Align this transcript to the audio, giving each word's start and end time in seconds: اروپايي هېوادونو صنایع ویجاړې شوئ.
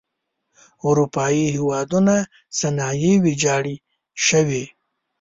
اروپايي 0.87 1.45
هېوادونو 1.55 2.15
صنایع 2.59 3.15
ویجاړې 3.23 3.75
شوئ. 4.25 4.63